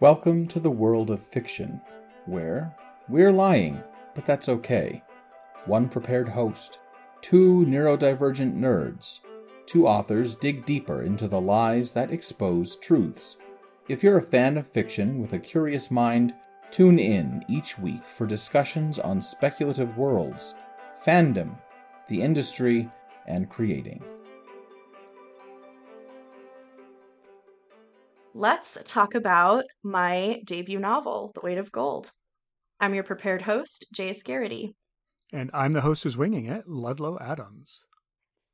[0.00, 1.80] Welcome to the world of fiction,
[2.24, 2.72] where
[3.08, 3.82] we're lying,
[4.14, 5.02] but that's okay.
[5.66, 6.78] One prepared host,
[7.20, 9.18] two neurodivergent nerds,
[9.66, 13.38] two authors dig deeper into the lies that expose truths.
[13.88, 16.32] If you're a fan of fiction with a curious mind,
[16.70, 20.54] tune in each week for discussions on speculative worlds,
[21.04, 21.56] fandom,
[22.06, 22.88] the industry,
[23.26, 24.04] and creating.
[28.40, 32.12] Let's talk about my debut novel, The Weight of Gold.
[32.78, 34.76] I'm your prepared host, Jay Gariety.
[35.32, 37.82] And I'm the host who's winging it, Ludlow Adams.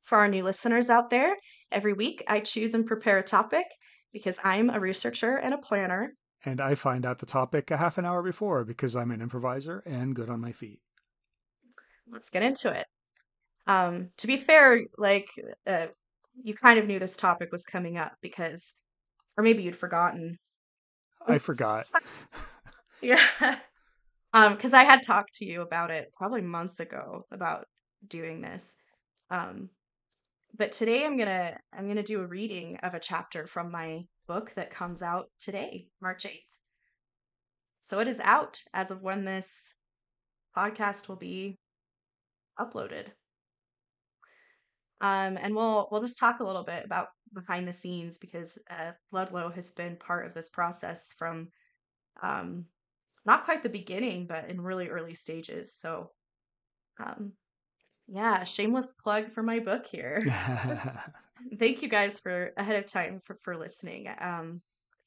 [0.01, 1.35] For our new listeners out there,
[1.71, 3.67] every week I choose and prepare a topic
[4.11, 6.15] because I'm a researcher and a planner.
[6.43, 9.83] And I find out the topic a half an hour before because I'm an improviser
[9.85, 10.79] and good on my feet.
[12.11, 12.87] Let's get into it.
[13.67, 15.27] Um, to be fair, like
[15.67, 15.87] uh,
[16.43, 18.77] you kind of knew this topic was coming up because,
[19.37, 20.37] or maybe you'd forgotten.
[21.27, 21.87] I forgot.
[23.01, 23.19] yeah,
[24.33, 27.65] um, because I had talked to you about it probably months ago about
[28.07, 28.75] doing this.
[29.29, 29.69] Um,
[30.57, 34.53] but today I'm gonna I'm gonna do a reading of a chapter from my book
[34.55, 36.43] that comes out today, March eighth.
[37.81, 39.75] So it is out as of when this
[40.55, 41.59] podcast will be
[42.59, 43.07] uploaded.
[45.01, 48.91] Um, and we'll we'll just talk a little bit about behind the scenes because uh,
[49.11, 51.49] Ludlow has been part of this process from
[52.23, 52.65] um,
[53.25, 55.73] not quite the beginning, but in really early stages.
[55.73, 56.11] So,
[57.03, 57.33] um,
[58.07, 60.23] yeah, shameless plug for my book here.
[61.59, 64.07] Thank you guys for ahead of time for for listening.
[64.19, 64.61] Um,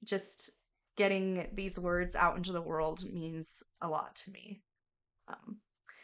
[0.04, 0.50] just
[0.96, 4.60] getting these words out into the world means a lot to me.
[5.28, 5.58] Um,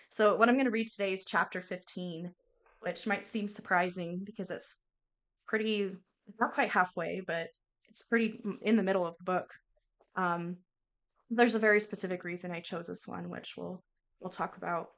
[0.09, 2.33] so, what I'm going to read today is chapter 15
[2.85, 4.77] which might seem surprising because it's
[5.47, 5.93] pretty
[6.41, 7.49] not quite halfway, but
[7.89, 9.51] it's pretty in the middle of the book.
[10.17, 10.59] Um,
[11.31, 13.83] there's a very specific reason I chose this one, which we'll
[14.21, 14.89] we'll talk about.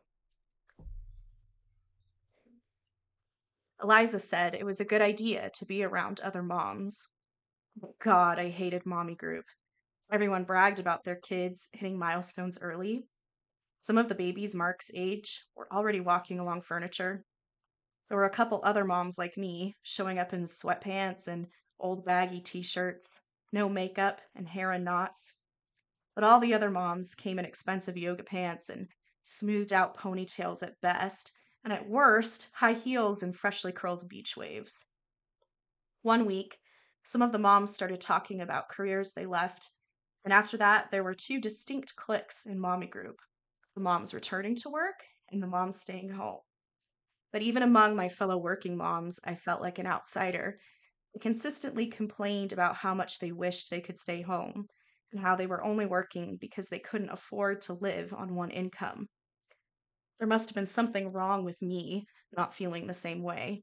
[3.82, 7.08] Eliza said it was a good idea to be around other moms.
[8.00, 9.44] God, I hated mommy group.
[10.10, 13.04] Everyone bragged about their kids hitting milestones early.
[13.80, 17.22] Some of the babies Mark's age were already walking along furniture,
[18.08, 22.40] there were a couple other moms like me showing up in sweatpants and old baggy
[22.40, 23.20] t shirts,
[23.52, 25.34] no makeup, and hair in knots.
[26.14, 28.88] But all the other moms came in expensive yoga pants and
[29.24, 31.32] smoothed out ponytails at best,
[31.64, 34.86] and at worst, high heels and freshly curled beach waves.
[36.02, 36.58] One week,
[37.02, 39.70] some of the moms started talking about careers they left,
[40.24, 43.18] and after that, there were two distinct cliques in mommy group
[43.74, 46.45] the moms returning to work and the moms staying home.
[47.32, 50.58] But even among my fellow working moms, I felt like an outsider.
[51.12, 54.66] They consistently complained about how much they wished they could stay home
[55.12, 59.08] and how they were only working because they couldn't afford to live on one income.
[60.18, 63.62] There must have been something wrong with me not feeling the same way.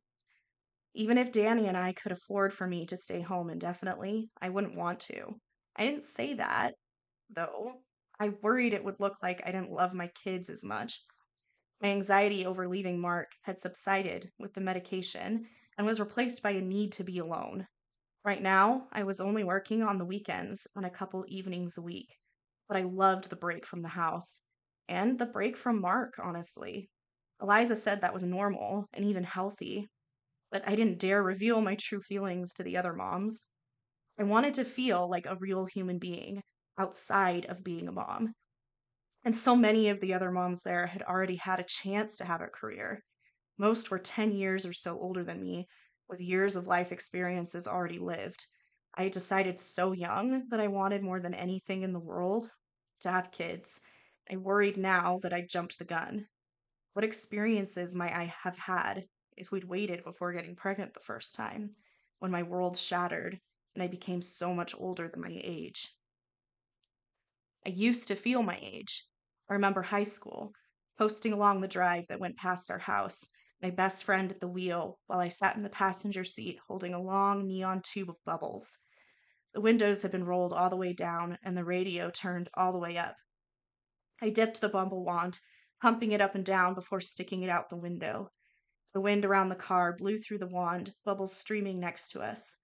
[0.94, 4.76] Even if Danny and I could afford for me to stay home indefinitely, I wouldn't
[4.76, 5.40] want to.
[5.76, 6.76] I didn't say that,
[7.30, 7.82] though.
[8.20, 11.02] I worried it would look like I didn't love my kids as much.
[11.84, 16.62] My anxiety over leaving Mark had subsided with the medication and was replaced by a
[16.62, 17.68] need to be alone.
[18.24, 22.08] Right now, I was only working on the weekends and a couple evenings a week,
[22.70, 24.40] but I loved the break from the house
[24.88, 26.88] and the break from Mark, honestly.
[27.42, 29.90] Eliza said that was normal and even healthy,
[30.54, 33.48] but I didn't dare reveal my true feelings to the other moms.
[34.18, 36.44] I wanted to feel like a real human being
[36.80, 38.32] outside of being a mom.
[39.26, 42.42] And so many of the other moms there had already had a chance to have
[42.42, 43.04] a career.
[43.58, 45.68] Most were 10 years or so older than me,
[46.10, 48.46] with years of life experiences already lived.
[48.94, 52.50] I decided so young that I wanted more than anything in the world
[53.02, 53.80] to have kids.
[54.30, 56.28] I worried now that I jumped the gun.
[56.94, 59.06] What experiences might I have had
[59.38, 61.76] if we'd waited before getting pregnant the first time,
[62.20, 63.40] when my world shattered
[63.74, 65.90] and I became so much older than my age?
[67.66, 69.06] I used to feel my age,
[69.50, 70.54] I remember high school,
[70.98, 73.28] posting along the drive that went past our house,
[73.62, 77.02] my best friend at the wheel, while I sat in the passenger seat holding a
[77.02, 78.80] long neon tube of bubbles.
[79.54, 82.80] The windows had been rolled all the way down and the radio turned all the
[82.80, 83.16] way up.
[84.22, 85.40] I dipped the bumble wand,
[85.82, 88.32] pumping it up and down before sticking it out the window.
[88.94, 92.58] The wind around the car blew through the wand, bubbles streaming next to us.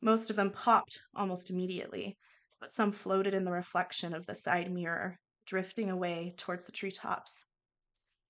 [0.00, 2.18] Most of them popped almost immediately,
[2.60, 7.46] but some floated in the reflection of the side mirror, drifting away towards the treetops.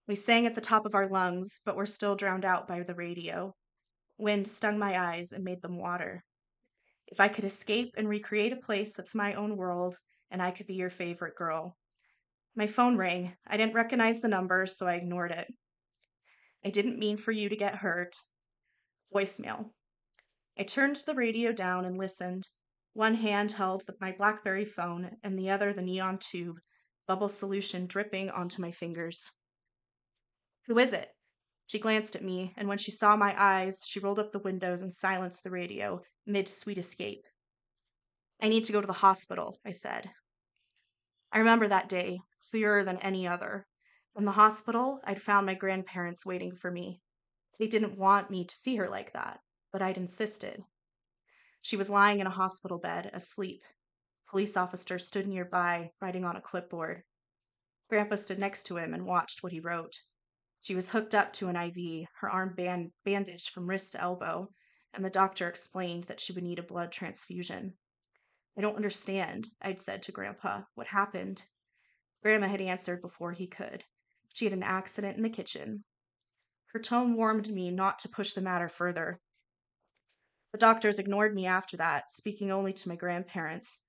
[0.06, 2.94] We sang at the top of our lungs, but were still drowned out by the
[2.94, 3.54] radio.
[4.18, 6.24] Wind stung my eyes and made them water.
[7.06, 9.96] If I could escape and recreate a place that's my own world,
[10.30, 11.76] and I could be your favorite girl.
[12.54, 13.36] My phone rang.
[13.46, 15.52] I didn't recognize the number, so I ignored it.
[16.64, 18.16] I didn't mean for you to get hurt.
[19.12, 19.70] Voicemail.
[20.58, 22.48] I turned the radio down and listened.
[22.92, 26.60] One hand held my Blackberry phone, and the other the neon tube,
[27.06, 29.32] bubble solution dripping onto my fingers.
[30.66, 31.10] Who is it?
[31.66, 34.82] She glanced at me, and when she saw my eyes, she rolled up the windows
[34.82, 37.24] and silenced the radio, mid sweet escape.
[38.40, 40.10] I need to go to the hospital, I said.
[41.32, 42.20] I remember that day,
[42.50, 43.66] clearer than any other.
[44.16, 47.00] In the hospital, I'd found my grandparents waiting for me.
[47.58, 49.40] They didn't want me to see her like that,
[49.72, 50.62] but I'd insisted.
[51.62, 53.62] She was lying in a hospital bed, asleep.
[54.28, 57.02] Police officer stood nearby, writing on a clipboard.
[57.88, 60.00] Grandpa stood next to him and watched what he wrote.
[60.60, 64.48] She was hooked up to an IV, her arm band- bandaged from wrist to elbow,
[64.94, 67.76] and the doctor explained that she would need a blood transfusion.
[68.56, 70.62] I don't understand, I'd said to Grandpa.
[70.74, 71.42] What happened?
[72.22, 73.84] Grandma had answered before he could.
[74.32, 75.84] She had an accident in the kitchen.
[76.72, 79.20] Her tone warned me not to push the matter further.
[80.52, 83.83] The doctors ignored me after that, speaking only to my grandparents.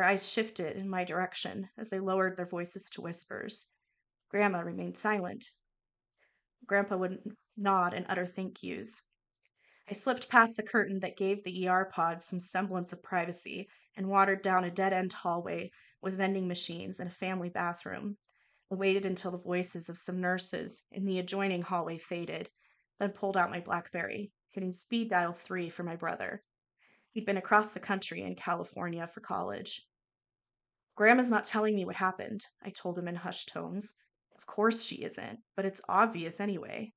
[0.00, 3.66] Their eyes shifted in my direction as they lowered their voices to whispers.
[4.30, 5.50] Grandma remained silent.
[6.64, 9.02] Grandpa would nod and utter thank yous.
[9.86, 14.08] I slipped past the curtain that gave the ER pod some semblance of privacy and
[14.08, 15.70] wandered down a dead end hallway
[16.00, 18.16] with vending machines and a family bathroom.
[18.72, 22.48] I waited until the voices of some nurses in the adjoining hallway faded,
[22.98, 26.42] then pulled out my Blackberry, hitting speed dial 3 for my brother.
[27.10, 29.86] He'd been across the country in California for college.
[31.00, 33.94] Grandma's not telling me what happened, I told him in hushed tones.
[34.36, 36.92] Of course she isn't, but it's obvious anyway.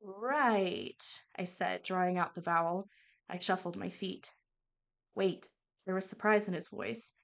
[0.00, 1.02] Right,
[1.36, 2.88] I said, drawing out the vowel.
[3.28, 4.32] I shuffled my feet.
[5.16, 5.48] Wait,
[5.84, 7.16] there was surprise in his voice.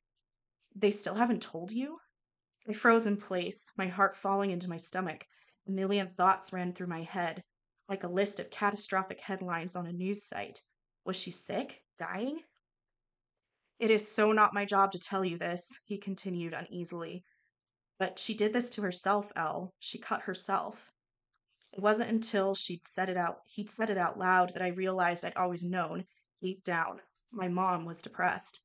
[0.74, 1.98] They still haven't told you?
[2.68, 5.26] I froze in place, my heart falling into my stomach.
[5.68, 7.44] A million thoughts ran through my head,
[7.88, 10.58] like a list of catastrophic headlines on a news site.
[11.04, 11.84] Was she sick?
[12.00, 12.40] Dying?
[13.78, 17.24] It is so not my job to tell you this, he continued uneasily.
[17.98, 19.74] But she did this to herself, Elle.
[19.78, 20.92] She cut herself.
[21.72, 25.24] It wasn't until she'd said it out he'd said it out loud that I realized
[25.24, 26.06] I'd always known,
[26.40, 27.00] deep down.
[27.30, 28.60] My mom was depressed.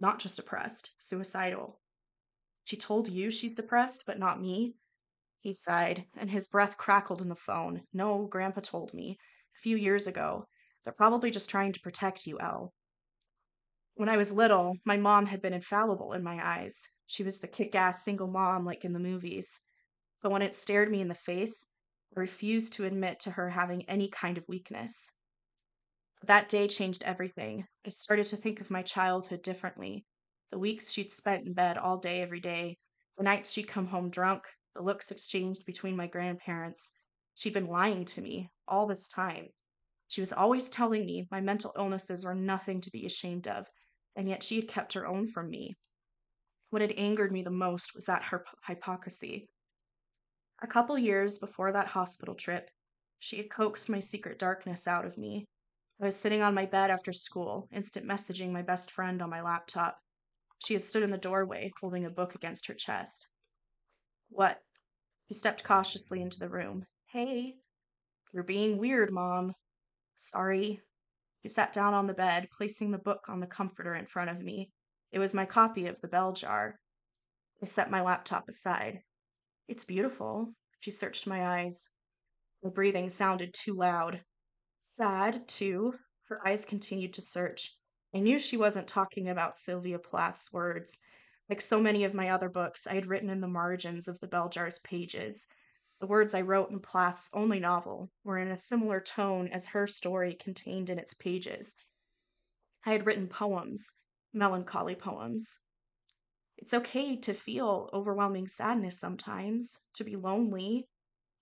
[0.00, 1.78] Not just depressed, suicidal.
[2.64, 4.74] She told you she's depressed, but not me?
[5.38, 7.82] He sighed, and his breath crackled in the phone.
[7.92, 9.18] No, Grandpa told me.
[9.56, 10.46] A few years ago.
[10.82, 12.72] They're probably just trying to protect you, Elle.
[14.00, 16.88] When I was little, my mom had been infallible in my eyes.
[17.04, 19.60] She was the kick ass single mom like in the movies.
[20.22, 21.66] But when it stared me in the face,
[22.16, 25.10] I refused to admit to her having any kind of weakness.
[26.22, 27.66] That day changed everything.
[27.84, 30.06] I started to think of my childhood differently.
[30.50, 32.78] The weeks she'd spent in bed all day every day,
[33.18, 34.44] the nights she'd come home drunk,
[34.74, 36.92] the looks exchanged between my grandparents.
[37.34, 39.48] She'd been lying to me all this time.
[40.08, 43.66] She was always telling me my mental illnesses were nothing to be ashamed of,
[44.16, 45.74] and yet she had kept her own from me.
[46.70, 49.48] What had angered me the most was that her hypocrisy.
[50.62, 52.70] A couple years before that hospital trip,
[53.18, 55.44] she had coaxed my secret darkness out of me.
[56.00, 59.42] I was sitting on my bed after school, instant messaging my best friend on my
[59.42, 59.98] laptop.
[60.64, 63.28] She had stood in the doorway, holding a book against her chest.
[64.30, 64.58] What?
[65.26, 66.84] He stepped cautiously into the room.
[67.06, 67.56] Hey,
[68.32, 69.54] you're being weird, Mom.
[70.16, 70.80] Sorry.
[71.42, 74.42] He sat down on the bed, placing the book on the comforter in front of
[74.42, 74.70] me.
[75.12, 76.78] It was my copy of The Bell Jar.
[77.62, 79.00] I set my laptop aside.
[79.68, 80.54] It's beautiful.
[80.80, 81.88] She searched my eyes.
[82.62, 84.22] The breathing sounded too loud.
[84.80, 85.94] Sad, too.
[86.28, 87.76] Her eyes continued to search.
[88.14, 91.00] I knew she wasn't talking about Sylvia Plath's words.
[91.48, 94.28] Like so many of my other books, I had written in the margins of the
[94.28, 95.46] bell jar's pages.
[96.00, 99.86] The words I wrote in Plath's only novel were in a similar tone as her
[99.86, 101.74] story contained in its pages.
[102.86, 103.92] I had written poems,
[104.32, 105.60] melancholy poems.
[106.56, 110.88] It's okay to feel overwhelming sadness sometimes, to be lonely.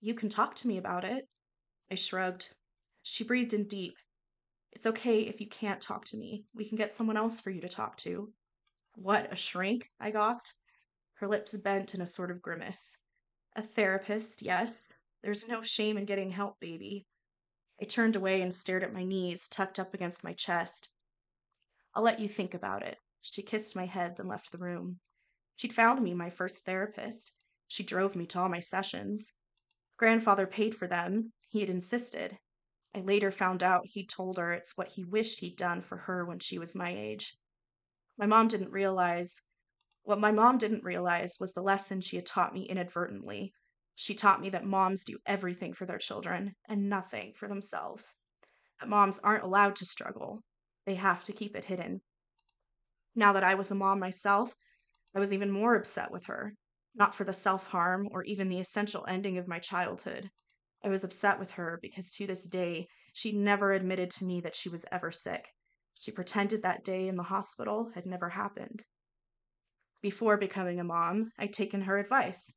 [0.01, 1.25] You can talk to me about it.
[1.89, 2.49] I shrugged.
[3.01, 3.95] She breathed in deep.
[4.73, 6.45] It's okay if you can't talk to me.
[6.53, 8.33] We can get someone else for you to talk to.
[8.95, 9.89] What, a shrink?
[10.01, 10.53] I gawked.
[11.15, 12.97] Her lips bent in a sort of grimace.
[13.59, 14.93] A therapist, yes.
[15.21, 17.05] There's no shame in getting help, baby.
[17.81, 20.87] I turned away and stared at my knees, tucked up against my chest.
[21.93, 22.99] I'll let you think about it.
[23.21, 25.01] She kissed my head, then left the room.
[25.55, 27.33] She'd found me my first therapist.
[27.67, 29.33] She drove me to all my sessions.
[29.97, 31.33] Grandfather paid for them.
[31.49, 32.37] He had insisted.
[32.95, 36.23] I later found out he'd told her it's what he wished he'd done for her
[36.23, 37.37] when she was my age.
[38.17, 39.41] My mom didn't realize
[40.09, 43.53] What my mom didn't realize was the lesson she had taught me inadvertently.
[43.93, 48.15] She taught me that moms do everything for their children and nothing for themselves.
[48.79, 50.41] That moms aren't allowed to struggle,
[50.87, 52.01] they have to keep it hidden.
[53.13, 54.55] Now that I was a mom myself,
[55.13, 56.55] I was even more upset with her,
[56.95, 60.31] not for the self harm or even the essential ending of my childhood.
[60.83, 64.55] I was upset with her because to this day, she never admitted to me that
[64.55, 65.49] she was ever sick.
[65.93, 68.85] She pretended that day in the hospital had never happened.
[70.01, 72.53] Before becoming a mom, I'd taken her advice.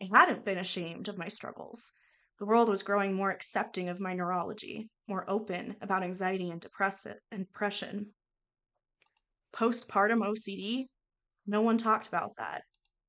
[0.00, 1.92] I hadn't been ashamed of my struggles.
[2.38, 8.12] The world was growing more accepting of my neurology, more open about anxiety and depression.
[9.52, 10.86] Postpartum OCD,
[11.46, 12.62] no one talked about that.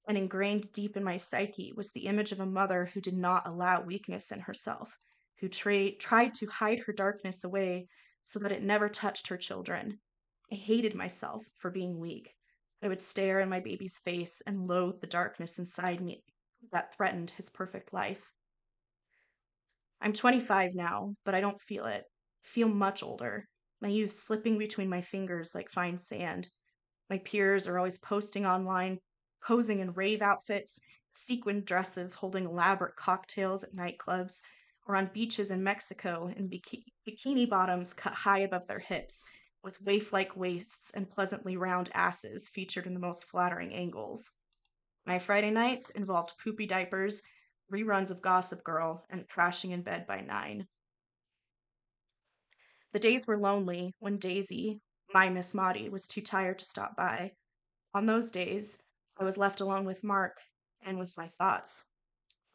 [0.07, 3.45] And ingrained deep in my psyche was the image of a mother who did not
[3.45, 4.95] allow weakness in herself,
[5.39, 7.87] who tra- tried to hide her darkness away
[8.23, 9.99] so that it never touched her children.
[10.49, 12.36] I hated myself for being weak.
[12.81, 16.23] I would stare in my baby's face and loathe the darkness inside me
[16.71, 18.31] that threatened his perfect life.
[19.99, 22.03] I'm 25 now, but I don't feel it.
[22.03, 23.47] I feel much older,
[23.81, 26.49] my youth slipping between my fingers like fine sand.
[27.09, 28.99] My peers are always posting online,
[29.43, 30.79] posing in rave outfits,
[31.13, 34.39] sequined dresses, holding elaborate cocktails at nightclubs,
[34.85, 39.25] or on beaches in Mexico in bikini bottoms cut high above their hips,
[39.67, 44.31] with waif like waists and pleasantly round asses featured in the most flattering angles.
[45.05, 47.21] My Friday nights involved poopy diapers,
[47.69, 50.67] reruns of Gossip Girl, and crashing in bed by nine.
[52.93, 54.79] The days were lonely when Daisy,
[55.13, 57.33] my Miss Maudie, was too tired to stop by.
[57.93, 58.77] On those days,
[59.19, 60.37] I was left alone with Mark
[60.81, 61.83] and with my thoughts.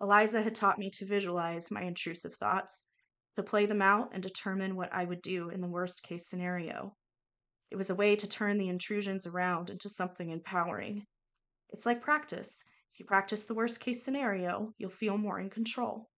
[0.00, 2.85] Eliza had taught me to visualize my intrusive thoughts,
[3.37, 6.97] to play them out and determine what I would do in the worst case scenario.
[7.73, 11.07] It was a way to turn the intrusions around into something empowering.
[11.71, 12.62] It's like practice.
[12.93, 16.11] If you practice the worst case scenario, you'll feel more in control.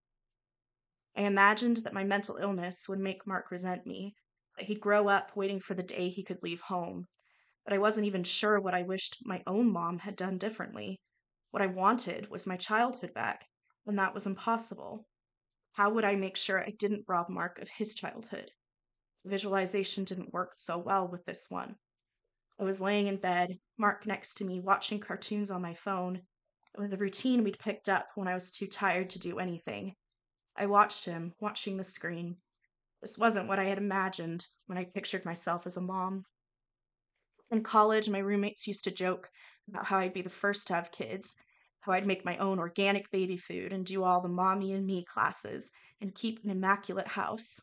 [1.16, 4.16] I imagined that my mental illness would make Mark resent me,
[4.58, 7.06] that he'd grow up waiting for the day he could leave home.
[7.64, 10.98] But I wasn't even sure what I wished my own mom had done differently.
[11.52, 13.46] What I wanted was my childhood back,
[13.86, 15.06] and that was impossible.
[15.74, 18.50] How would I make sure I didn't rob Mark of his childhood?
[19.24, 21.76] Visualization didn't work so well with this one.
[22.60, 26.22] I was laying in bed, Mark next to me, watching cartoons on my phone,
[26.76, 29.94] a routine we'd picked up when I was too tired to do anything.
[30.56, 32.36] I watched him, watching the screen.
[33.00, 36.24] This wasn't what I had imagined when I pictured myself as a mom.
[37.50, 39.30] In college, my roommates used to joke
[39.68, 41.36] about how I'd be the first to have kids,
[41.80, 45.04] how I'd make my own organic baby food and do all the mommy and me
[45.04, 47.60] classes and keep an immaculate house.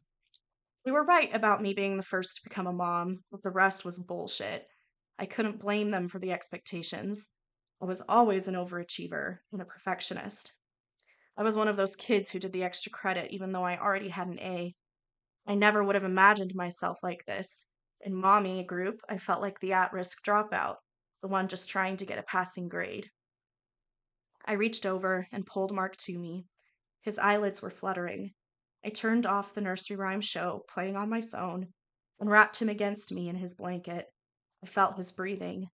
[0.83, 3.85] They were right about me being the first to become a mom, but the rest
[3.85, 4.67] was bullshit.
[5.19, 7.29] I couldn't blame them for the expectations.
[7.81, 10.53] I was always an overachiever and a perfectionist.
[11.38, 14.09] I was one of those kids who did the extra credit even though I already
[14.09, 14.75] had an A.
[15.47, 17.67] I never would have imagined myself like this.
[18.01, 20.77] In mommy group, I felt like the at risk dropout,
[21.21, 23.09] the one just trying to get a passing grade.
[24.45, 26.45] I reached over and pulled Mark to me.
[27.01, 28.33] His eyelids were fluttering.
[28.83, 31.67] I turned off the nursery rhyme show playing on my phone
[32.19, 34.07] and wrapped him against me in his blanket.
[34.63, 35.67] I felt his breathing,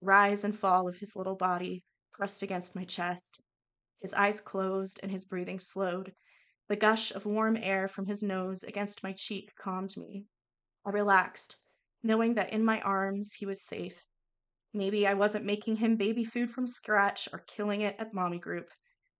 [0.00, 3.42] rise and fall of his little body pressed against my chest.
[4.00, 6.12] His eyes closed and his breathing slowed.
[6.68, 10.24] The gush of warm air from his nose against my cheek calmed me.
[10.86, 11.56] I relaxed,
[12.02, 14.04] knowing that in my arms he was safe.
[14.72, 18.70] Maybe I wasn't making him baby food from scratch or killing it at mommy group,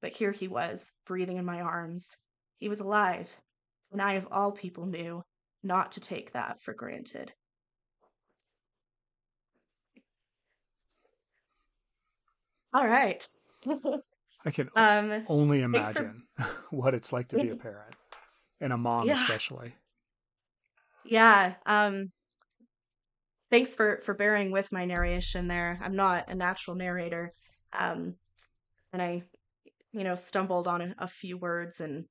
[0.00, 2.16] but here he was, breathing in my arms.
[2.64, 3.42] He was alive,
[3.92, 5.22] and I, of all people, knew
[5.62, 7.34] not to take that for granted.
[12.72, 13.28] All right.
[14.46, 16.44] I can um, only imagine for...
[16.70, 17.96] what it's like to be a parent
[18.62, 19.20] and a mom, yeah.
[19.20, 19.74] especially.
[21.04, 21.56] Yeah.
[21.66, 22.12] Um,
[23.50, 25.78] thanks for for bearing with my narration there.
[25.82, 27.34] I'm not a natural narrator,
[27.78, 28.14] um,
[28.90, 29.24] and I,
[29.92, 32.06] you know, stumbled on a, a few words, and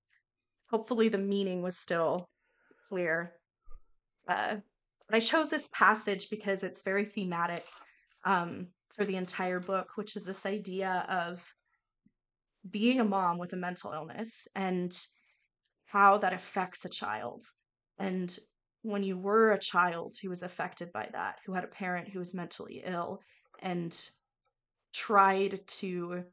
[0.74, 2.26] hopefully the meaning was still
[2.90, 3.34] clear.
[4.28, 4.56] Uh,
[5.08, 7.64] but I chose this passage because it's very thematic
[8.26, 11.54] um, for the entire book, which is this idea of
[12.68, 14.92] being a mom with a mental illness and
[15.86, 17.44] how that affects a child.
[18.00, 18.36] And
[18.82, 22.18] when you were a child who was affected by that, who had a parent who
[22.18, 23.20] was mentally ill
[23.62, 23.96] and
[24.92, 26.24] tried to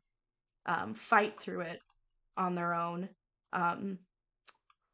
[0.65, 1.81] um, fight through it
[2.39, 3.11] on their own,
[3.53, 3.99] um,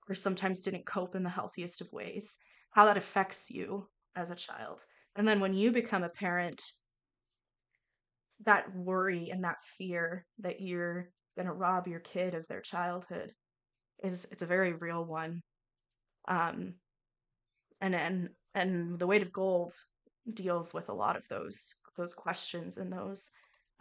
[0.09, 2.39] or sometimes didn't cope in the healthiest of ways,
[2.71, 4.85] how that affects you as a child.
[5.17, 6.63] And then when you become a parent,
[8.45, 13.33] that worry and that fear that you're going to rob your kid of their childhood
[14.03, 15.41] is it's a very real one
[16.29, 16.75] um
[17.81, 19.73] and and and the weight of gold
[20.35, 23.31] deals with a lot of those those questions and those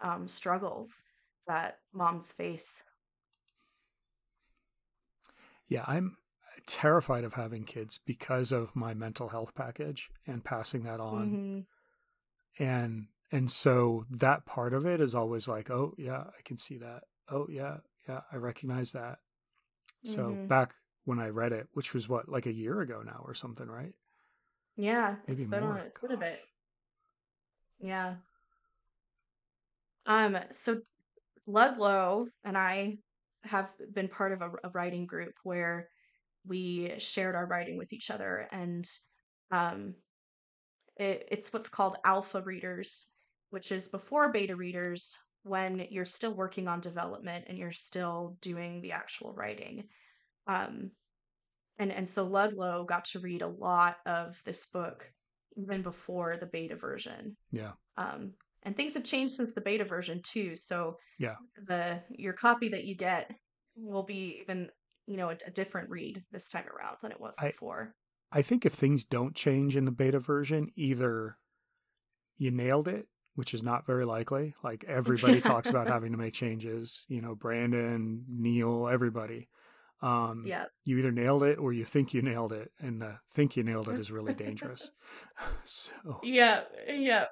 [0.01, 1.03] um, struggles
[1.47, 2.81] that moms face
[5.67, 6.17] yeah i'm
[6.65, 11.65] terrified of having kids because of my mental health package and passing that on
[12.59, 12.63] mm-hmm.
[12.63, 16.77] and and so that part of it is always like oh yeah i can see
[16.77, 19.19] that oh yeah yeah i recognize that
[20.03, 20.47] so mm-hmm.
[20.47, 23.67] back when i read it which was what like a year ago now or something
[23.67, 23.93] right
[24.77, 25.73] yeah Maybe it's been more.
[25.73, 26.39] on it's been a bit
[27.79, 28.15] yeah
[30.05, 30.81] um so
[31.45, 32.97] ludlow and i
[33.45, 35.89] have been part of a, a writing group where
[36.47, 38.87] we shared our writing with each other and
[39.51, 39.95] um
[40.97, 43.09] it, it's what's called alpha readers
[43.49, 48.81] which is before beta readers when you're still working on development and you're still doing
[48.81, 49.85] the actual writing.
[50.47, 50.91] Um,
[51.77, 55.11] and and so Ludlow got to read a lot of this book
[55.55, 57.37] even before the beta version.
[57.51, 57.73] Yeah.
[57.95, 58.33] Um,
[58.65, 60.55] and things have changed since the beta version too.
[60.55, 61.35] So yeah,
[61.67, 63.31] the your copy that you get
[63.75, 64.69] will be even
[65.07, 67.95] you know a, a different read this time around than it was I, before.
[68.31, 71.37] I think if things don't change in the beta version, either
[72.37, 74.55] you nailed it which is not very likely.
[74.63, 79.49] Like everybody talks about having to make changes, you know, Brandon, Neil, everybody.
[80.01, 80.65] Um, yeah.
[80.83, 83.89] You either nailed it or you think you nailed it, and the think you nailed
[83.89, 84.91] it is really dangerous.
[85.63, 85.91] so
[86.23, 87.25] yeah, yeah,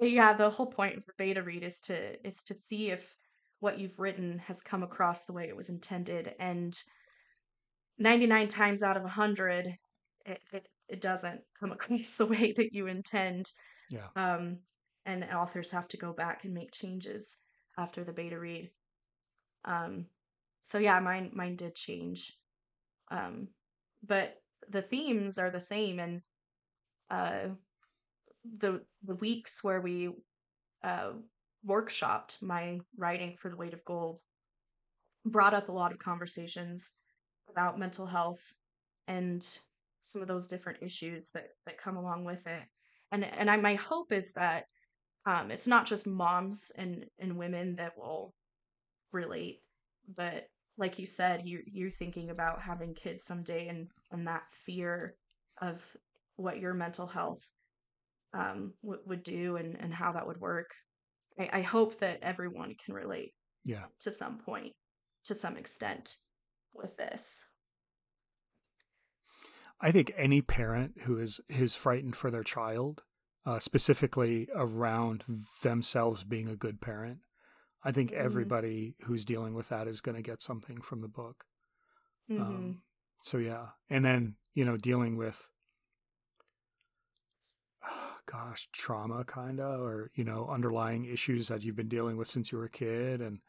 [0.00, 0.32] yeah.
[0.32, 3.14] The whole point of the beta read is to is to see if
[3.60, 6.76] what you've written has come across the way it was intended, and
[7.98, 9.76] ninety nine times out of a hundred,
[10.24, 13.46] it, it it doesn't come across the way that you intend.
[13.90, 14.08] Yeah.
[14.16, 14.58] Um,
[15.06, 17.38] and authors have to go back and make changes
[17.78, 18.70] after the beta read.
[19.64, 20.06] Um,
[20.60, 22.32] so yeah, mine mine did change,
[23.10, 23.48] um,
[24.06, 24.34] but
[24.68, 26.22] the themes are the same, and
[27.10, 27.48] uh,
[28.56, 30.10] the the weeks where we
[30.82, 31.12] uh,
[31.66, 34.20] workshopped my writing for the weight of gold
[35.24, 36.94] brought up a lot of conversations
[37.50, 38.54] about mental health
[39.06, 39.58] and
[40.00, 42.62] some of those different issues that that come along with it.
[43.12, 44.66] And and I, my hope is that
[45.26, 48.34] um, it's not just moms and and women that will
[49.12, 49.60] relate,
[50.14, 55.14] but like you said, you you're thinking about having kids someday, and and that fear
[55.60, 55.84] of
[56.36, 57.46] what your mental health
[58.34, 60.70] um, w- would do and and how that would work.
[61.38, 63.32] I, I hope that everyone can relate.
[63.64, 63.84] Yeah.
[64.00, 64.72] To some point,
[65.26, 66.16] to some extent,
[66.74, 67.44] with this.
[69.80, 73.02] I think any parent who is who's frightened for their child
[73.46, 75.24] uh, specifically around
[75.62, 77.18] themselves being a good parent.
[77.84, 78.24] I think mm-hmm.
[78.24, 81.44] everybody who's dealing with that is going to get something from the book.
[82.30, 82.42] Mm-hmm.
[82.42, 82.82] Um,
[83.22, 85.48] so yeah, and then you know dealing with,
[88.30, 92.52] gosh, trauma kind of, or you know underlying issues that you've been dealing with since
[92.52, 93.40] you were a kid, and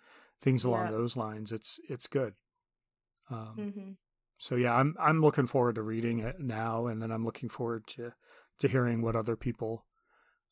[0.42, 0.92] things along yeah.
[0.92, 1.52] those lines.
[1.52, 2.34] It's it's good.
[3.30, 3.92] Um, mm-hmm.
[4.38, 7.88] So yeah, I'm I'm looking forward to reading it now, and then I'm looking forward
[7.88, 8.14] to
[8.60, 9.86] to hearing what other people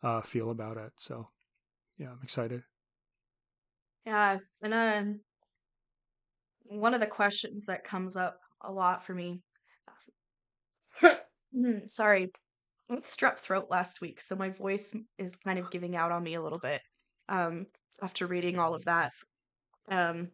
[0.03, 0.93] uh, feel about it.
[0.97, 1.29] So,
[1.97, 2.63] yeah, I'm excited.
[4.05, 5.19] Yeah, and um,
[6.63, 9.41] one of the questions that comes up a lot for me.
[11.85, 12.31] Sorry,
[12.95, 16.41] strep throat last week, so my voice is kind of giving out on me a
[16.41, 16.81] little bit.
[17.29, 17.67] Um,
[18.01, 19.11] after reading all of that,
[19.89, 20.29] um,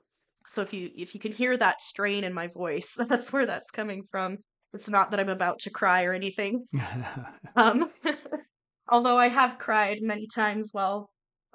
[0.46, 3.72] so if you if you can hear that strain in my voice, that's where that's
[3.72, 4.38] coming from.
[4.74, 6.66] It's not that I'm about to cry or anything.
[7.56, 7.92] um,
[8.90, 11.10] although I have cried many times while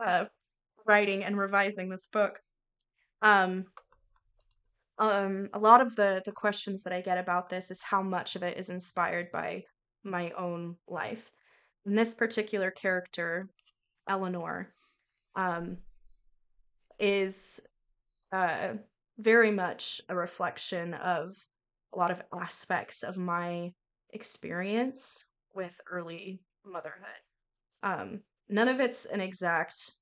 [0.04, 0.26] uh,
[0.86, 2.38] writing and revising this book.
[3.22, 3.64] Um,
[5.00, 8.36] um, a lot of the the questions that I get about this is how much
[8.36, 9.64] of it is inspired by
[10.10, 11.30] my own life.
[11.84, 13.48] And this particular character,
[14.08, 14.72] Eleanor,
[15.34, 15.78] um,
[16.98, 17.60] is
[18.32, 18.74] uh,
[19.18, 21.36] very much a reflection of
[21.94, 23.72] a lot of aspects of my
[24.10, 27.22] experience with early motherhood.
[27.82, 29.92] Um, none of it's an exact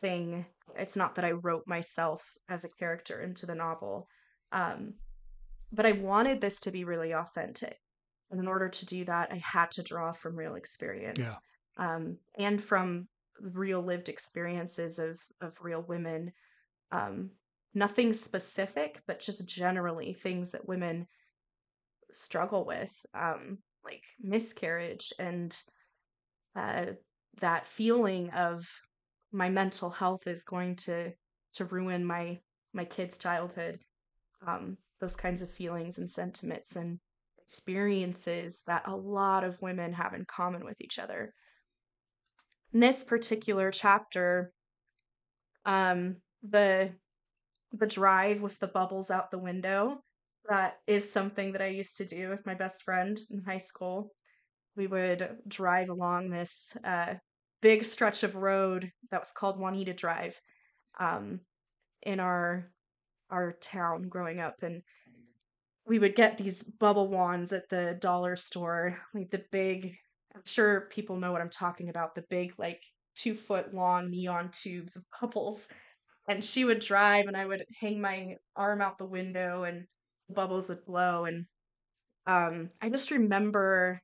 [0.00, 0.46] thing.
[0.76, 4.08] It's not that I wrote myself as a character into the novel.
[4.52, 4.94] Um,
[5.72, 7.78] but I wanted this to be really authentic.
[8.32, 11.20] And in order to do that, I had to draw from real experience.
[11.20, 11.36] Yeah.
[11.76, 13.08] Um, and from
[13.40, 16.32] real lived experiences of of real women.
[16.90, 17.30] Um,
[17.74, 21.06] nothing specific, but just generally things that women
[22.12, 25.56] struggle with, um, like miscarriage and
[26.54, 26.86] uh,
[27.40, 28.68] that feeling of
[29.32, 31.12] my mental health is going to
[31.54, 32.40] to ruin my
[32.72, 33.78] my kids' childhood.
[34.46, 36.98] Um, those kinds of feelings and sentiments and
[37.52, 41.34] experiences that a lot of women have in common with each other.
[42.72, 44.52] In this particular chapter,
[45.66, 46.92] um, the
[47.72, 50.02] the drive with the bubbles out the window
[50.48, 54.10] that is something that I used to do with my best friend in high school.
[54.76, 57.14] We would drive along this uh,
[57.60, 60.40] big stretch of road that was called Juanita Drive
[60.98, 61.40] um,
[62.02, 62.70] in our
[63.30, 64.82] our town growing up, and
[65.86, 69.96] we would get these bubble wands at the dollar store, like the big.
[70.34, 72.14] I'm sure people know what I'm talking about.
[72.14, 72.82] The big, like
[73.14, 75.68] two foot long neon tubes of bubbles.
[76.28, 79.86] And she would drive, and I would hang my arm out the window, and
[80.30, 81.24] bubbles would blow.
[81.26, 81.46] And
[82.26, 84.00] um, I just remember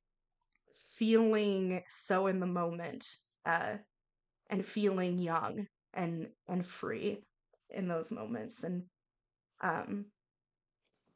[0.96, 3.06] feeling so in the moment
[3.44, 3.76] uh,
[4.50, 7.24] and feeling young and and free
[7.70, 8.64] in those moments.
[8.64, 8.84] And
[9.62, 10.06] um,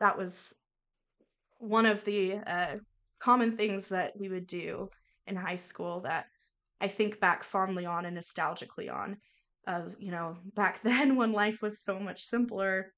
[0.03, 0.55] that was
[1.59, 2.77] one of the uh,
[3.21, 4.91] common things that we would do
[5.29, 6.27] in high school that
[6.81, 9.17] I think back fondly on and nostalgically on.
[9.69, 12.93] Of, you know, back then when life was so much simpler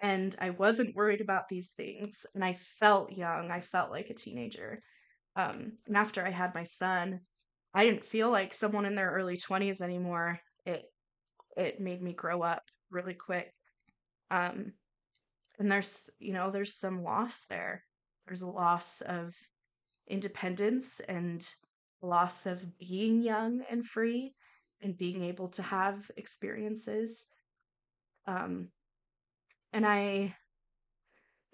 [0.00, 4.14] and I wasn't worried about these things and I felt young, I felt like a
[4.14, 4.82] teenager.
[5.34, 7.22] Um, and after I had my son,
[7.74, 10.38] I didn't feel like someone in their early 20s anymore.
[10.64, 10.84] It
[11.56, 13.52] it made me grow up really quick.
[14.30, 14.74] Um,
[15.58, 17.82] and there's, you know, there's some loss there.
[18.26, 19.34] There's a loss of
[20.08, 21.46] independence and
[22.02, 24.34] loss of being young and free
[24.82, 27.26] and being able to have experiences.
[28.26, 28.68] Um,
[29.72, 30.34] and I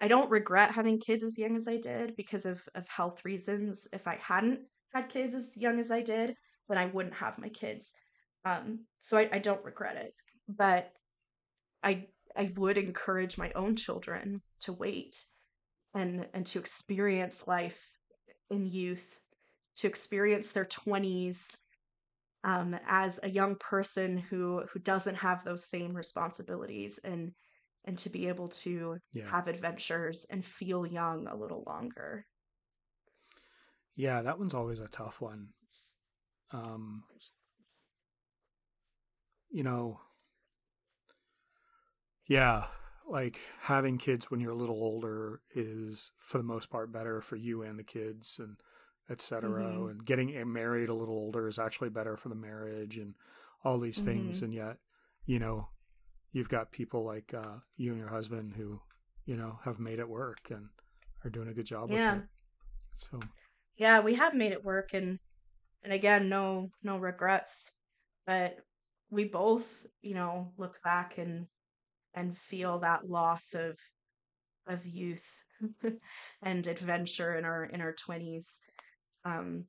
[0.01, 3.87] I don't regret having kids as young as I did because of of health reasons.
[3.93, 4.61] If I hadn't
[4.93, 6.35] had kids as young as I did,
[6.67, 7.93] then I wouldn't have my kids.
[8.45, 10.13] Um, so I, I don't regret it.
[10.49, 10.91] But
[11.81, 15.25] I I would encourage my own children to wait
[15.93, 17.91] and and to experience life
[18.49, 19.19] in youth,
[19.75, 21.57] to experience their 20s
[22.43, 27.33] um, as a young person who who doesn't have those same responsibilities and
[27.85, 29.29] and to be able to yeah.
[29.29, 32.25] have adventures and feel young a little longer.
[33.95, 35.49] Yeah, that one's always a tough one.
[36.51, 37.03] Um,
[39.49, 39.99] you know,
[42.27, 42.65] yeah,
[43.07, 47.35] like having kids when you're a little older is for the most part better for
[47.35, 48.57] you and the kids and
[49.09, 49.87] etc mm-hmm.
[49.89, 53.15] and getting married a little older is actually better for the marriage and
[53.63, 54.07] all these mm-hmm.
[54.07, 54.77] things and yet
[55.25, 55.67] you know
[56.31, 58.79] you've got people like uh, you and your husband who
[59.25, 60.69] you know have made it work and
[61.23, 62.13] are doing a good job yeah.
[62.13, 62.29] with it
[62.95, 63.19] so
[63.77, 65.19] yeah we have made it work and
[65.83, 67.71] and again no no regrets
[68.25, 68.57] but
[69.09, 71.47] we both you know look back and
[72.13, 73.77] and feel that loss of
[74.67, 75.27] of youth
[76.41, 78.59] and adventure in our in our 20s
[79.25, 79.65] um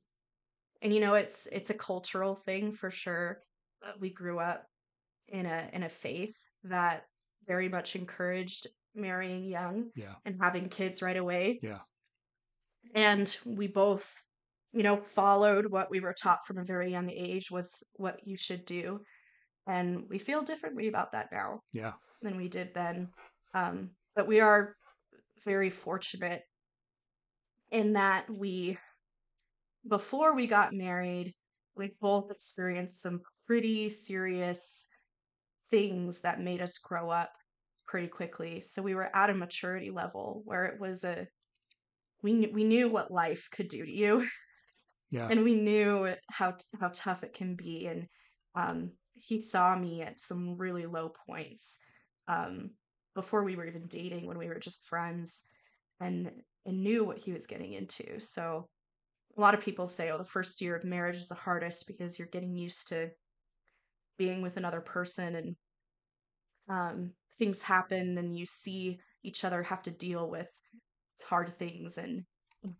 [0.81, 3.39] and you know it's it's a cultural thing for sure
[3.99, 4.65] we grew up
[5.27, 7.05] in a in a faith that
[7.47, 10.15] very much encouraged marrying young yeah.
[10.25, 11.59] and having kids right away.
[11.61, 11.77] Yeah.
[12.93, 14.11] And we both
[14.71, 18.37] you know followed what we were taught from a very young age was what you
[18.37, 18.99] should do.
[19.67, 21.61] And we feel differently about that now.
[21.73, 21.93] Yeah
[22.25, 23.09] than we did then.
[23.53, 24.75] Um, but we are
[25.45, 26.41] very fortunate
[27.71, 28.77] in that we,
[29.87, 31.33] before we got married,
[31.75, 34.87] we both experienced some pretty serious
[35.69, 37.31] things that made us grow up
[37.87, 38.61] pretty quickly.
[38.61, 41.27] So we were at a maturity level where it was a
[42.23, 44.27] we we knew what life could do to you.
[45.11, 45.27] Yeah.
[45.29, 48.07] and we knew how how tough it can be and
[48.55, 51.77] um he saw me at some really low points
[52.27, 52.71] um,
[53.13, 55.43] before we were even dating, when we were just friends,
[55.99, 56.31] and
[56.65, 58.19] and knew what he was getting into.
[58.19, 58.67] So
[59.37, 62.17] a lot of people say, "Oh, the first year of marriage is the hardest because
[62.17, 63.11] you're getting used to
[64.17, 65.55] being with another person, and
[66.67, 70.47] um, things happen, and you see each other have to deal with
[71.23, 72.25] hard things and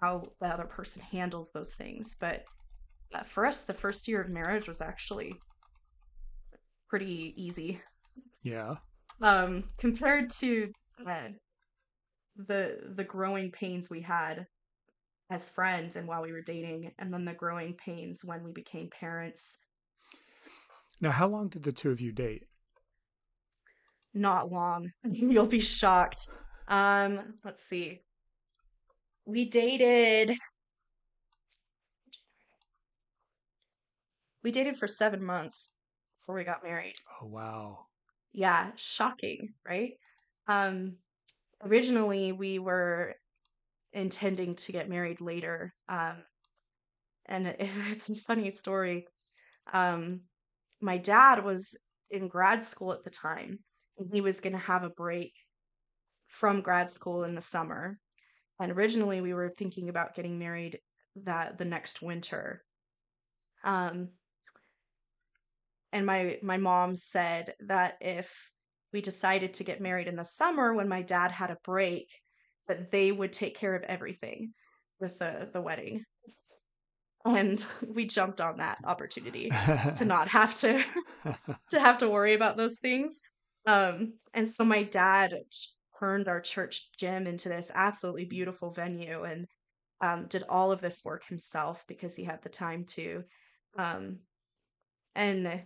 [0.01, 2.43] how the other person handles those things." But
[3.13, 5.33] uh, for us, the first year of marriage was actually
[6.89, 7.81] pretty easy.
[8.43, 8.75] Yeah
[9.21, 10.71] um, compared to
[11.07, 11.29] uh,
[12.35, 14.47] the the growing pains we had
[15.29, 18.89] as friends and while we were dating, and then the growing pains when we became
[18.89, 19.57] parents.
[21.01, 22.43] Now, how long did the two of you date?
[24.13, 24.91] Not long.
[25.03, 26.29] You'll be shocked.
[26.67, 28.01] Um, let's see.
[29.25, 30.37] We dated.
[34.43, 35.71] We dated for seven months.
[36.19, 36.93] before we got married.
[37.21, 37.87] Oh wow.
[38.35, 39.93] Yeah, shocking, right?
[40.47, 40.97] Um
[41.63, 43.15] originally we were
[43.93, 45.73] intending to get married later.
[45.89, 46.23] Um
[47.25, 47.55] and it,
[47.91, 49.07] it's a funny story.
[49.73, 50.21] Um
[50.81, 51.77] my dad was
[52.11, 53.59] in grad school at the time
[53.97, 55.33] and he was going to have a break
[56.27, 57.99] from grad school in the summer.
[58.59, 60.79] And originally we were thinking about getting married
[61.23, 62.63] that the next winter.
[63.63, 64.09] Um
[65.95, 68.51] and my my mom said that if
[68.91, 72.09] we decided to get married in the summer when my dad had a break
[72.67, 74.53] that they would take care of everything
[74.99, 76.03] with the the wedding.
[77.23, 79.49] And we jumped on that opportunity
[79.95, 80.83] to not have to
[81.71, 83.21] to have to worry about those things.
[83.65, 85.33] Um and so my dad
[85.97, 89.47] turned our church gym into this absolutely beautiful venue and
[90.01, 93.23] um, did all of this work himself because he had the time to.
[93.77, 94.19] Um
[95.15, 95.63] and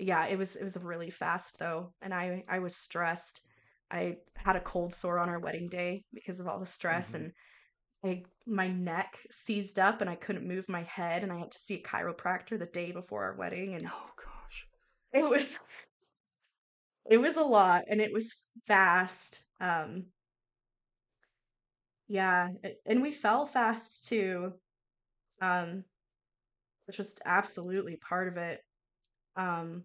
[0.00, 3.42] yeah, it was it was really fast though, and I I was stressed.
[3.90, 7.24] I had a cold sore on our wedding day because of all the stress, mm-hmm.
[7.24, 7.32] and
[8.04, 11.58] I my neck seized up, and I couldn't move my head, and I had to
[11.58, 14.66] see a chiropractor the day before our wedding, and oh gosh,
[15.12, 15.60] it was
[17.10, 18.36] it was a lot, and it was
[18.66, 19.44] fast.
[19.60, 20.06] Um,
[22.08, 22.48] yeah,
[22.86, 24.52] and we fell fast too,
[25.40, 25.84] um,
[26.86, 28.60] which was absolutely part of it.
[29.36, 29.84] Um,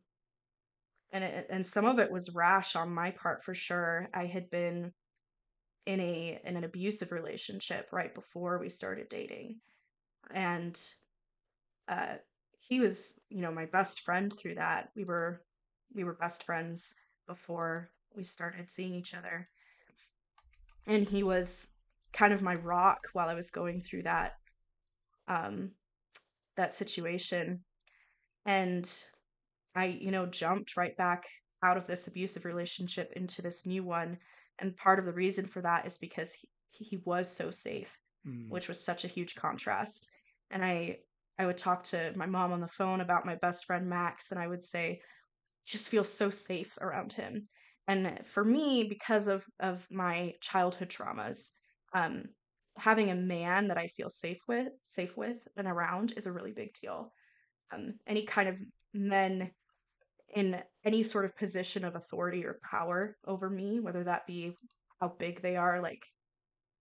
[1.12, 4.10] and it, and some of it was rash on my part for sure.
[4.14, 4.92] I had been
[5.86, 9.58] in a in an abusive relationship right before we started dating,
[10.34, 10.78] and
[11.88, 12.16] uh,
[12.60, 14.90] he was you know my best friend through that.
[14.96, 15.42] We were
[15.94, 16.96] we were best friends
[17.28, 19.48] before we started seeing each other,
[20.88, 21.68] and he was
[22.14, 24.34] kind of my rock while I was going through that
[25.28, 25.72] um
[26.56, 27.64] that situation
[28.46, 29.06] and
[29.76, 31.26] I, you know, jumped right back
[31.64, 34.18] out of this abusive relationship into this new one.
[34.60, 38.48] And part of the reason for that is because he, he was so safe, mm.
[38.50, 40.10] which was such a huge contrast.
[40.52, 41.00] And I
[41.38, 44.40] I would talk to my mom on the phone about my best friend Max and
[44.40, 45.02] I would say
[45.66, 47.50] just feel so safe around him.
[47.88, 51.50] And for me because of of my childhood traumas,
[51.94, 52.26] um
[52.78, 56.52] having a man that I feel safe with, safe with and around is a really
[56.54, 57.12] big deal.
[57.74, 58.58] Um any kind of
[58.94, 59.52] men
[60.34, 64.54] in any sort of position of authority or power over me, whether that be
[65.00, 66.04] how big they are, like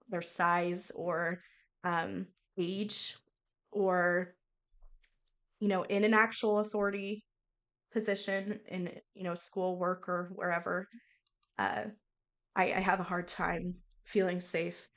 [0.09, 1.41] their size or
[1.83, 2.27] um,
[2.59, 3.17] age,
[3.71, 4.35] or
[5.61, 7.23] you know, in an actual authority
[7.93, 10.89] position in you know school, work, or wherever.
[11.59, 11.85] Uh,
[12.57, 14.89] I, I have a hard time feeling safe,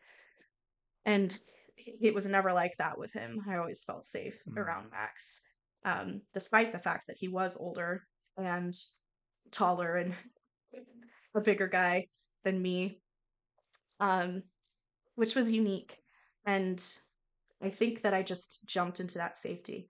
[1.05, 1.37] and
[1.77, 3.43] it was never like that with him.
[3.49, 4.57] I always felt safe mm.
[4.57, 5.41] around Max,
[5.85, 8.03] um, despite the fact that he was older
[8.37, 8.75] and
[9.51, 10.15] taller and
[11.35, 12.07] a bigger guy
[12.43, 12.99] than me,
[13.99, 14.43] um,
[15.15, 15.97] which was unique.
[16.45, 16.83] And
[17.61, 19.89] I think that I just jumped into that safety.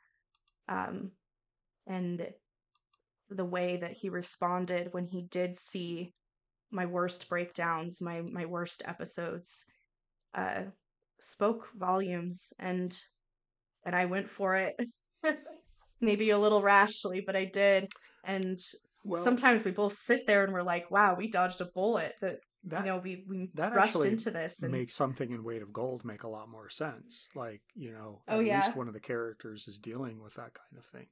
[0.70, 1.12] Um,
[1.86, 2.28] and
[3.30, 6.14] the way that he responded when he did see
[6.72, 9.66] my worst breakdowns, my my worst episodes,
[10.34, 10.64] uh,
[11.20, 13.00] spoke volumes, and
[13.86, 14.76] and I went for it.
[16.00, 17.92] Maybe a little rashly, but I did
[18.28, 18.60] and
[19.04, 22.42] well, sometimes we both sit there and we're like, "Wow, we dodged a bullet." That,
[22.66, 25.72] that you know, we we that rushed into this and makes something in Weight of
[25.74, 27.30] Gold make a lot more sense.
[27.34, 28.58] Like you know, oh, at yeah.
[28.58, 31.08] least one of the characters is dealing with that kind of thing.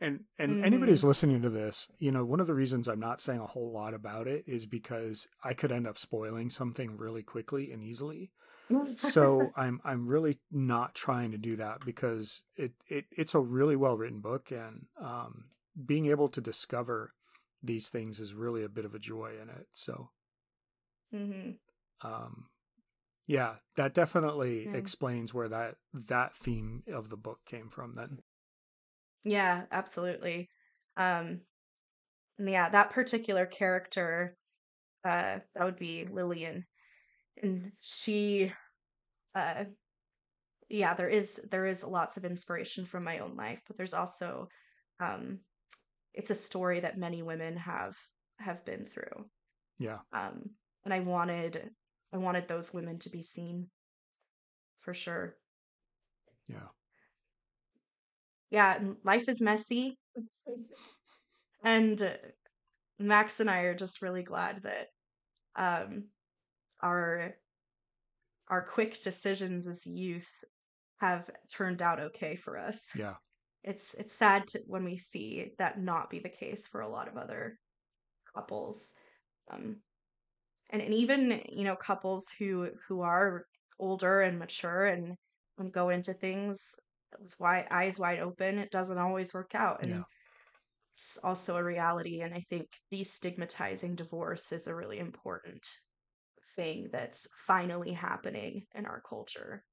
[0.00, 0.64] And and mm-hmm.
[0.64, 3.46] anybody who's listening to this, you know, one of the reasons I'm not saying a
[3.46, 7.82] whole lot about it is because I could end up spoiling something really quickly and
[7.82, 8.30] easily.
[8.96, 13.76] so I'm I'm really not trying to do that because it, it it's a really
[13.76, 15.44] well written book and um,
[15.84, 17.12] being able to discover
[17.62, 19.66] these things is really a bit of a joy in it.
[19.72, 20.10] So,
[21.14, 21.50] mm-hmm.
[22.06, 22.46] um,
[23.26, 24.74] yeah, that definitely yeah.
[24.74, 27.94] explains where that that theme of the book came from.
[27.94, 28.18] Then,
[29.24, 30.48] yeah, absolutely.
[30.96, 31.42] Um,
[32.38, 34.36] and yeah, that particular character,
[35.04, 36.66] uh, that would be Lillian,
[37.40, 38.52] and she,
[39.34, 39.64] uh,
[40.68, 44.48] yeah, there is there is lots of inspiration from my own life, but there's also
[45.00, 45.40] um
[46.14, 47.96] it's a story that many women have
[48.38, 49.26] have been through.
[49.78, 49.98] Yeah.
[50.12, 50.50] Um
[50.84, 51.70] and I wanted
[52.12, 53.68] I wanted those women to be seen
[54.80, 55.36] for sure.
[56.48, 56.68] Yeah.
[58.50, 59.98] Yeah, life is messy.
[61.64, 62.18] and
[62.98, 64.88] Max and I are just really glad that
[65.54, 66.04] um
[66.82, 67.34] our
[68.48, 70.28] our quick decisions as youth
[71.00, 72.90] have turned out okay for us.
[72.96, 73.14] Yeah.
[73.64, 77.08] it's it's sad to, when we see that not be the case for a lot
[77.08, 77.58] of other
[78.34, 78.94] couples
[79.50, 79.76] um
[80.70, 83.46] and, and even you know couples who who are
[83.78, 85.14] older and mature and
[85.58, 86.76] and go into things
[87.20, 90.02] with wide eyes wide open it doesn't always work out and yeah.
[90.94, 95.66] it's also a reality and i think destigmatizing divorce is a really important
[96.54, 99.64] thing that's finally happening in our culture.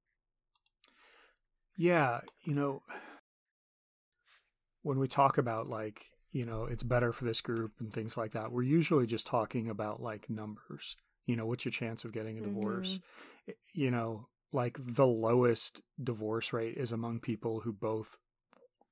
[1.76, 2.82] Yeah you know
[4.82, 8.32] when we talk about like you know it's better for this group and things like
[8.32, 10.96] that we're usually just talking about like numbers.
[11.26, 12.98] You know what's your chance of getting a divorce?
[13.48, 13.52] Mm-hmm.
[13.80, 18.18] you know like the lowest divorce rate is among people who both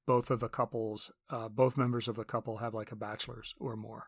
[0.07, 3.77] both of the couples uh, both members of the couple have like a bachelor's or
[3.77, 4.07] more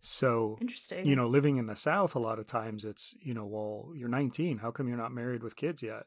[0.00, 3.44] so interesting you know living in the south a lot of times it's you know
[3.44, 6.06] well you're 19 how come you're not married with kids yet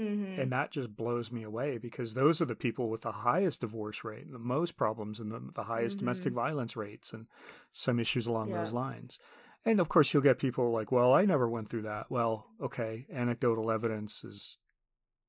[0.00, 0.40] Mm-hmm.
[0.40, 4.04] And that just blows me away because those are the people with the highest divorce
[4.04, 6.06] rate, the most problems, and the, the highest mm-hmm.
[6.06, 7.26] domestic violence rates, and
[7.72, 8.58] some issues along yeah.
[8.58, 9.18] those lines.
[9.66, 13.06] And of course, you'll get people like, "Well, I never went through that." Well, okay,
[13.12, 14.56] anecdotal evidence is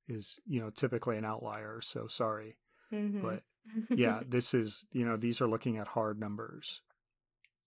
[0.08, 2.56] is you know typically an outlier, so sorry,
[2.92, 3.22] mm-hmm.
[3.22, 3.44] but
[3.90, 6.82] yeah, this is you know these are looking at hard numbers.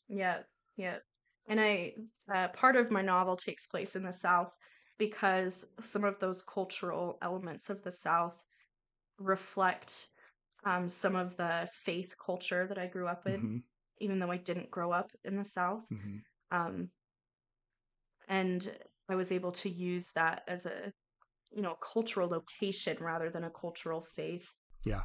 [0.09, 0.41] Yeah,
[0.77, 0.99] yeah,
[1.49, 1.95] and I
[2.33, 4.53] uh, part of my novel takes place in the South
[4.99, 8.43] because some of those cultural elements of the South
[9.19, 10.09] reflect
[10.65, 13.57] um, some of the faith culture that I grew up in, mm-hmm.
[14.01, 15.85] even though I didn't grow up in the South.
[15.93, 16.57] Mm-hmm.
[16.57, 16.91] Um,
[18.29, 18.69] and
[19.09, 20.93] I was able to use that as a,
[21.55, 24.51] you know, cultural location rather than a cultural faith.
[24.85, 25.03] Yeah.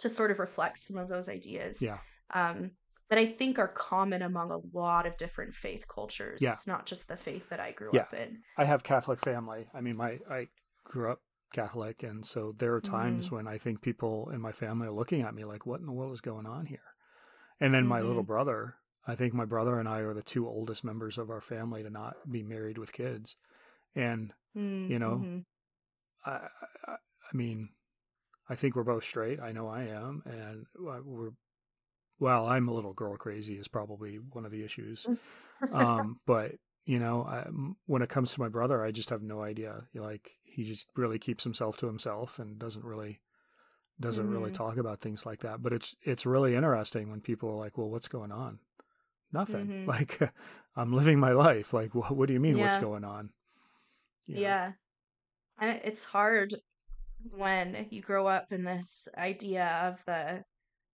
[0.00, 1.82] To sort of reflect some of those ideas.
[1.82, 1.98] Yeah.
[2.32, 2.70] Um,
[3.10, 6.40] that I think are common among a lot of different faith cultures.
[6.42, 6.52] Yeah.
[6.52, 8.02] It's not just the faith that I grew yeah.
[8.02, 8.40] up in.
[8.56, 9.68] I have Catholic family.
[9.74, 10.48] I mean, my I
[10.84, 11.20] grew up
[11.52, 13.36] Catholic, and so there are times mm-hmm.
[13.36, 15.92] when I think people in my family are looking at me like, "What in the
[15.92, 16.78] world is going on here?"
[17.60, 17.90] And then mm-hmm.
[17.90, 18.32] my little mm-hmm.
[18.32, 18.74] brother.
[19.06, 21.88] I think my brother and I are the two oldest members of our family to
[21.88, 23.36] not be married with kids,
[23.94, 24.92] and mm-hmm.
[24.92, 25.42] you know.
[26.26, 26.48] I,
[26.86, 26.96] I
[27.32, 27.70] I mean,
[28.48, 29.40] I think we're both straight.
[29.40, 30.66] I know I am, and
[31.04, 31.30] we're
[32.20, 35.06] well, I'm a little girl crazy is probably one of the issues.
[35.72, 36.52] um, but
[36.84, 37.46] you know, I,
[37.86, 39.84] when it comes to my brother, I just have no idea.
[39.94, 43.20] Like he just really keeps himself to himself and doesn't really
[44.00, 44.32] doesn't mm-hmm.
[44.32, 45.62] really talk about things like that.
[45.62, 48.58] But it's it's really interesting when people are like, "Well, what's going on?"
[49.32, 49.66] Nothing.
[49.68, 49.88] Mm-hmm.
[49.88, 50.32] Like
[50.76, 51.72] I'm living my life.
[51.72, 52.56] Like, what, what do you mean?
[52.56, 52.64] Yeah.
[52.64, 53.30] What's going on?
[54.26, 54.40] You know?
[54.40, 54.72] Yeah,
[55.58, 56.54] and it's hard
[57.36, 60.44] when you grow up in this idea of the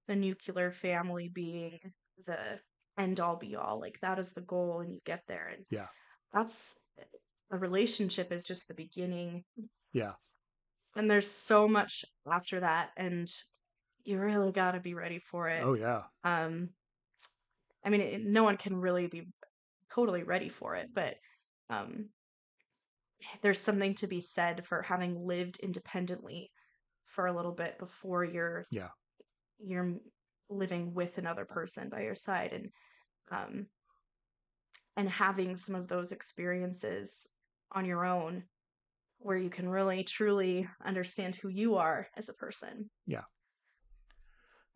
[0.06, 1.78] the nuclear family being
[2.26, 2.60] the
[2.98, 3.80] end all be all.
[3.80, 5.50] Like that is the goal, and you get there.
[5.54, 5.86] And yeah,
[6.32, 6.76] that's
[7.50, 9.44] a relationship is just the beginning.
[9.92, 10.12] Yeah.
[10.96, 13.28] And there's so much after that, and
[14.04, 15.62] you really got to be ready for it.
[15.64, 16.02] Oh yeah.
[16.22, 16.70] Um,
[17.84, 19.26] I mean, it, no one can really be
[19.92, 21.16] totally ready for it, but
[21.68, 22.10] um,
[23.42, 26.50] there's something to be said for having lived independently
[27.06, 28.88] for a little bit before you're yeah
[29.64, 29.94] you're
[30.50, 32.70] living with another person by your side and
[33.30, 33.66] um
[34.96, 37.28] and having some of those experiences
[37.72, 38.44] on your own
[39.18, 42.90] where you can really truly understand who you are as a person.
[43.06, 43.22] Yeah.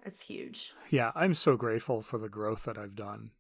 [0.05, 0.73] It's huge.
[0.91, 3.31] Yeah, I'm so grateful for the growth that I've done.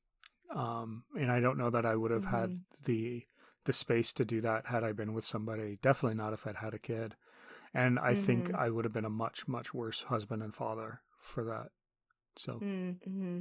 [0.54, 2.36] Um and I don't know that I would have mm-hmm.
[2.36, 3.24] had the
[3.64, 5.78] the space to do that had I been with somebody.
[5.82, 7.16] Definitely not if I'd had a kid.
[7.74, 8.22] And I mm-hmm.
[8.22, 11.68] think I would have been a much, much worse husband and father for that.
[12.36, 13.40] So, mm-hmm.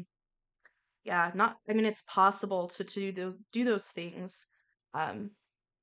[1.04, 1.58] yeah, not.
[1.70, 4.46] I mean, it's possible to, to do those do those things
[4.94, 5.32] um,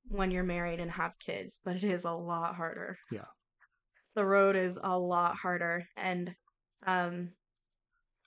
[0.08, 2.96] when you're married and have kids, but it is a lot harder.
[3.12, 3.26] Yeah,
[4.16, 6.34] the road is a lot harder, and
[6.86, 7.30] um,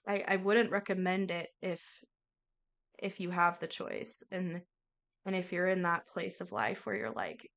[0.07, 1.83] I I wouldn't recommend it if
[2.99, 4.61] if you have the choice and
[5.25, 7.47] and if you're in that place of life where you're like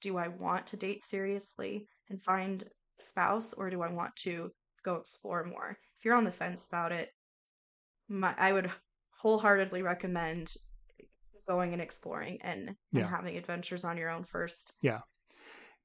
[0.00, 4.50] do I want to date seriously and find a spouse or do I want to
[4.82, 5.78] go explore more.
[5.98, 7.10] If you're on the fence about it,
[8.08, 8.70] my, I would
[9.10, 10.54] wholeheartedly recommend
[11.48, 13.02] going and exploring and, yeah.
[13.02, 14.74] and having adventures on your own first.
[14.82, 15.00] Yeah.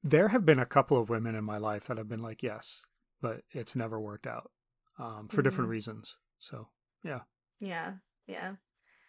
[0.02, 2.82] There have been a couple of women in my life that have been like, yes,
[3.22, 4.50] but it's never worked out
[4.98, 5.42] um, for mm-hmm.
[5.42, 6.18] different reasons.
[6.38, 6.68] So,
[7.02, 7.20] yeah.
[7.60, 7.94] Yeah.
[8.26, 8.56] Yeah.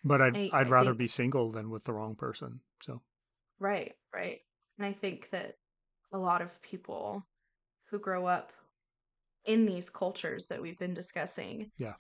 [0.04, 1.00] But I'd, I, I'd rather think...
[1.00, 2.62] be single than with the wrong person.
[2.82, 3.02] So,
[3.60, 4.40] right, right.
[4.78, 5.58] And I think that
[6.14, 7.26] a lot of people
[7.90, 8.54] who grow up
[9.46, 11.72] in these cultures that we've been discussing.
[11.78, 11.93] Yeah.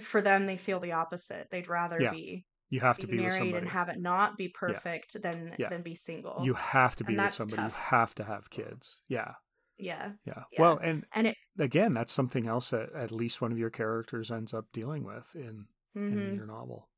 [0.00, 1.48] For them, they feel the opposite.
[1.50, 2.10] They'd rather yeah.
[2.10, 5.20] be you have to be married and have it not be perfect yeah.
[5.20, 5.68] than yeah.
[5.68, 6.40] than be single.
[6.42, 7.62] You have to be with somebody.
[7.62, 7.72] Tough.
[7.72, 9.00] You have to have kids.
[9.08, 9.32] Yeah.
[9.78, 10.12] Yeah.
[10.24, 10.42] yeah.
[10.58, 14.30] Well, and And it again, that's something else that at least one of your characters
[14.30, 15.66] ends up dealing with in
[15.96, 16.30] mhm.
[16.30, 16.88] in your novel.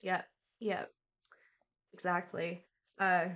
[0.00, 0.22] Yeah,
[0.58, 0.84] yeah,
[1.92, 2.64] exactly.
[2.98, 3.26] Uh,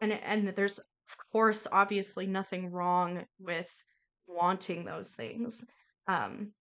[0.00, 3.74] and and there's of course obviously nothing wrong with
[4.26, 5.64] wanting those things.
[6.06, 6.52] Um,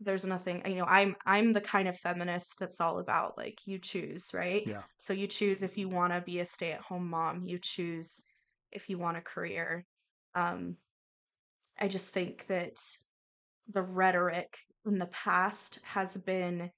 [0.00, 3.78] there's nothing, you know, I'm I'm the kind of feminist that's all about like you
[3.78, 4.64] choose, right?
[4.66, 4.82] Yeah.
[4.98, 8.22] So you choose if you want to be a stay-at-home mom, you choose
[8.70, 9.84] if you want a career.
[10.34, 10.76] Um,
[11.80, 12.78] I just think that
[13.68, 16.70] the rhetoric in the past has been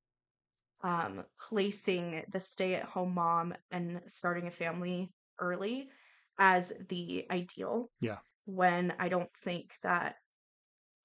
[0.82, 5.90] um, placing the stay at home mom and starting a family early
[6.38, 7.90] as the ideal.
[8.00, 8.18] Yeah.
[8.44, 10.16] When I don't think that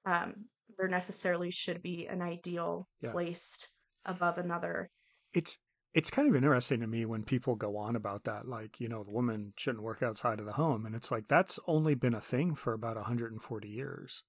[0.05, 0.45] um,
[0.77, 3.11] there necessarily should be an ideal Yeah.
[3.11, 3.69] placed
[4.05, 4.91] above another.
[5.33, 5.59] It's
[5.93, 9.03] it's kind of interesting to me when people go on about that, like you know,
[9.03, 12.21] the woman shouldn't work outside of the home, and it's like that's only been a
[12.21, 14.23] thing for about 140 years.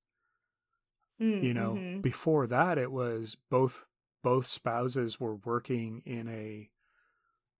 [1.21, 2.03] Mm, you know mhm.
[2.03, 3.87] before that it was both
[4.23, 6.71] both spouses were working in a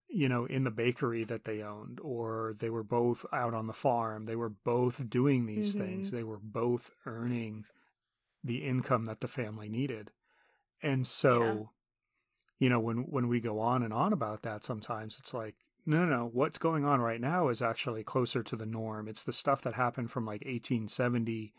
[0.09, 3.73] you know in the bakery that they owned or they were both out on the
[3.73, 4.25] farm.
[4.25, 6.07] They were both doing these things.
[6.09, 6.11] Mhm.
[6.11, 7.65] they were both earning
[8.43, 10.11] the income that the family needed.
[10.81, 11.71] And so
[12.59, 15.55] you know when when we go on and on about that sometimes it's like
[15.85, 16.29] no no no.
[16.31, 19.07] What's going on right now is actually closer to the norm.
[19.07, 21.53] It's the stuff that happened from like 1870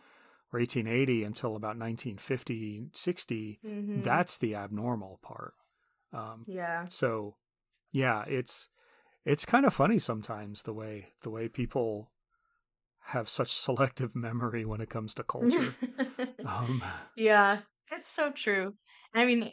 [0.53, 4.03] or 1880 until about 1950 60 Mhm.
[4.05, 5.55] that's the abnormal part.
[6.13, 6.87] Um, yeah.
[6.89, 7.37] so
[7.93, 8.69] yeah it's
[9.25, 12.11] it's kind of funny sometimes the way the way people
[13.01, 15.75] have such selective memory when it comes to culture
[16.47, 16.83] um,
[17.17, 17.59] Yeah,
[17.91, 18.75] it's so true.
[19.15, 19.51] I mean,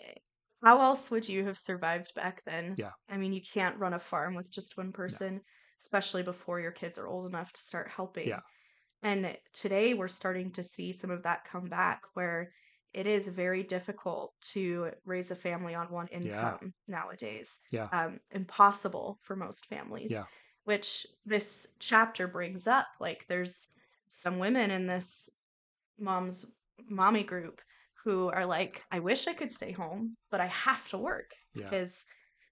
[0.64, 2.76] how else would you have survived back then?
[2.78, 2.92] Yeah.
[3.10, 5.42] I mean, you can't run a farm with just one person,
[5.82, 8.28] especially before your kids are old enough to start helping.
[8.28, 8.42] Yeah.
[9.04, 12.52] And today we're starting to see some of that come back where
[12.96, 17.60] it is very difficult to raise a family on one income nowadays.
[17.70, 17.90] Yeah.
[17.92, 20.12] Um, impossible for most families.
[20.12, 20.24] Yeah.
[20.64, 22.88] Which this chapter brings up.
[23.02, 23.68] Like, there's
[24.08, 25.30] some women in this
[26.00, 26.46] mom's
[26.90, 27.62] mommy group
[28.06, 31.64] who are like, I wish I could stay home, but I have to work yeah
[31.64, 32.06] because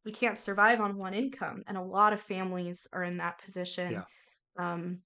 [0.04, 1.64] we can't survive on one income.
[1.68, 3.94] And a lot of families are in that position.
[3.94, 4.04] Yeah.
[4.58, 5.00] Um,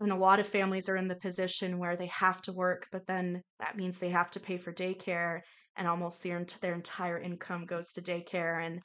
[0.00, 3.06] and a lot of families are in the position where they have to work, but
[3.06, 5.40] then that means they have to pay for daycare,
[5.76, 8.80] and almost their their entire income goes to daycare, and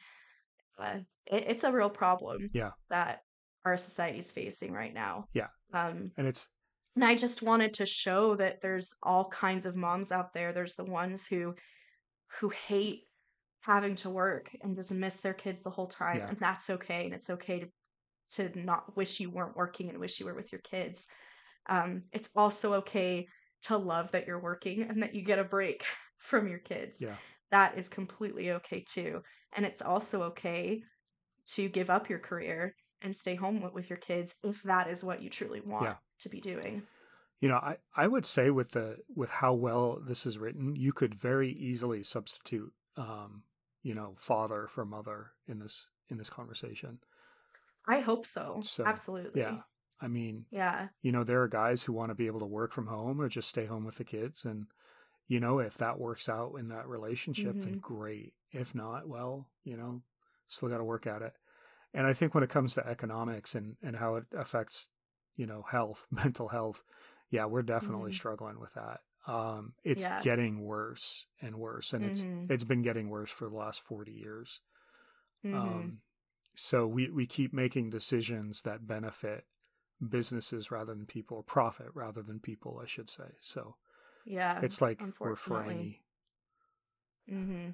[0.80, 2.50] uh, it, it's a real problem.
[2.54, 2.72] Yeah.
[2.90, 3.22] that
[3.66, 5.26] our society is facing right now.
[5.34, 5.48] Yeah.
[5.74, 6.48] Um, and it's
[6.96, 10.54] and I just wanted to show that there's all kinds of moms out there.
[10.54, 11.56] There's the ones who
[12.40, 13.02] who hate
[13.62, 16.30] having to work and just miss their kids the whole time, Yeah.
[16.30, 17.06] and that's okay.
[17.06, 17.68] And it's okay to
[18.36, 21.08] to not wish you weren't working and wish you were with your kids.
[21.68, 23.28] Um, it's also okay
[23.64, 25.84] to love that you're working and that you get a break
[26.18, 27.02] from your kids.
[27.02, 27.16] Yeah.
[27.52, 29.22] That is completely okay too.
[29.54, 30.82] And it's also okay
[31.48, 35.22] to give up your career and stay home with your kids if that is what
[35.22, 35.96] you truly want Yeah.
[36.20, 36.84] to be doing.
[37.42, 40.92] you know i i would say with the with how well this is written you
[40.92, 43.44] could very easily substitute um
[43.82, 47.00] you know father for mother in this in this conversation
[47.90, 48.70] I hope so.
[48.70, 49.34] So, Absolutely.
[49.34, 49.62] yeah
[50.02, 50.90] i mean Yeah.
[51.02, 53.30] you know there are guys who want to be able to work from home or
[53.30, 54.68] just stay home with the kids and
[55.28, 57.82] you know if that works out in that relationship then Mhm.
[57.82, 60.02] great if not well you know
[60.48, 61.34] still got to work at it
[61.94, 64.90] and i think when it comes to economics and and how it affects
[65.36, 66.84] you know health mental health
[67.32, 68.14] yeah we're definitely Mhm.
[68.14, 70.22] struggling with that um it's Yeah.
[70.22, 72.06] getting worse and worse and Mhm.
[72.06, 74.62] it's it's been getting worse for the last 40 years
[75.44, 75.52] Mhm.
[75.52, 76.00] um,
[76.60, 79.46] so we, we keep making decisions that benefit
[80.08, 83.30] businesses rather than people, or profit rather than people, I should say.
[83.40, 83.76] So
[84.26, 84.60] yeah.
[84.62, 86.02] it's like we're unfortunately.
[87.30, 87.46] Franny.
[87.48, 87.70] hmm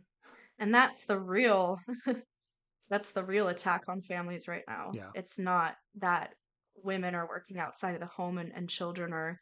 [0.60, 1.80] And that's the real
[2.90, 4.92] that's the real attack on families right now.
[4.94, 5.10] Yeah.
[5.16, 6.36] It's not that
[6.76, 9.40] women are working outside of the home and, and children are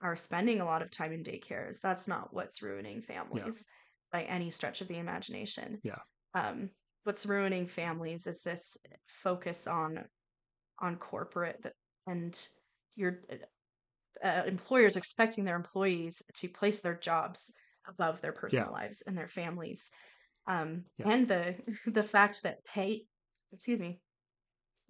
[0.00, 1.82] are spending a lot of time in daycares.
[1.82, 3.66] That's not what's ruining families
[4.10, 5.80] by any stretch of the imagination.
[5.82, 5.98] Yeah.
[6.34, 6.70] Um
[7.04, 8.76] what's ruining families is this
[9.06, 10.04] focus on
[10.80, 11.74] on corporate
[12.06, 12.48] and
[12.96, 13.20] your
[14.22, 17.52] uh, employers expecting their employees to place their jobs
[17.88, 19.90] above their personal lives and their families
[20.46, 21.10] um Yeah.
[21.10, 23.04] and the the fact that pay
[23.52, 24.00] excuse me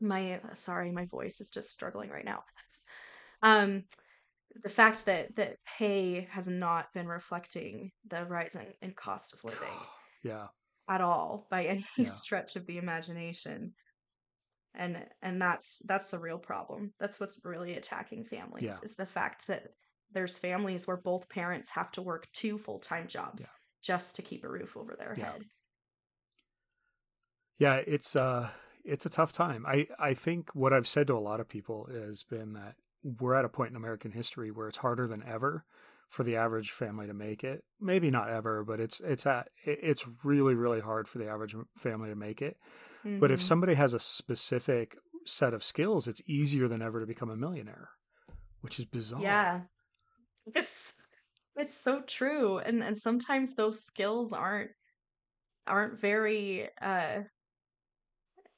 [0.01, 2.43] my sorry my voice is just struggling right now
[3.43, 3.85] um
[4.63, 9.45] the fact that that pay has not been reflecting the rise in, in cost of
[9.45, 9.69] living
[10.23, 10.49] yeah.
[10.89, 12.21] At all by any Yeah.
[12.21, 13.75] stretch of the imagination
[14.75, 18.81] and and that's that's the real problem that's what's really attacking families Yeah.
[18.83, 19.69] is the fact that
[20.13, 23.55] there's families where both parents have to work two full-time jobs Yeah.
[23.83, 25.35] just to keep a roof over their Yeah.
[25.35, 25.45] head
[27.59, 28.51] Yeah, it's uh
[28.85, 29.65] it's a tough time.
[29.67, 33.35] I I think what I've said to a lot of people has been that we're
[33.35, 35.65] at a point in American history where it's harder than ever
[36.11, 37.65] for the average family to make it.
[37.81, 41.57] Maybe not ever, but it's it's at it- it's really really hard for the average
[41.79, 42.59] family to make it.
[43.21, 43.43] But if Mhm.
[43.43, 44.97] somebody has a specific
[45.27, 47.91] set of skills, it's easier than ever to become a millionaire,
[48.63, 49.51] which is bizarre.
[49.51, 49.63] yeah
[50.55, 50.95] it's
[51.57, 54.73] it's so true and and sometimes those skills aren't
[55.67, 57.23] aren't very uh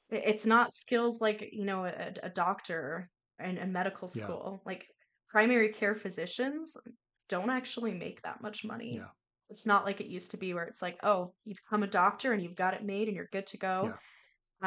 [0.09, 4.37] it's not skills like you know a, a doctor and a medical Yeah.
[4.37, 4.87] school like
[5.27, 6.77] primary care physicians
[7.33, 9.11] don't actually make that much money Yeah.
[9.53, 12.31] it's not like it used to be where it's like oh you become a doctor
[12.33, 13.77] and you've got it made and you're good to go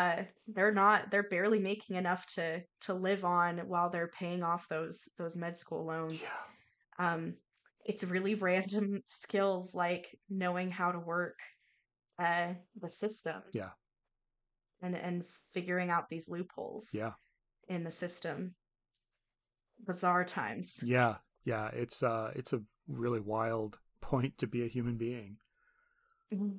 [0.00, 0.22] uh
[0.54, 4.96] they're not they're barely making enough to to live on while they're paying off those
[5.18, 7.12] those med school loans Yeah.
[7.14, 7.22] um
[7.90, 10.06] it's really random skills like
[10.42, 11.38] knowing how to work
[12.26, 12.48] uh
[12.82, 13.70] the system Yeah.
[14.82, 17.12] and and figuring out these loopholes Yeah.
[17.68, 18.54] in the system
[19.86, 21.16] bizarre times Yeah.
[21.46, 25.38] Yeah, it's uh it's a really wild point to be a human being.
[26.34, 26.58] Mhm.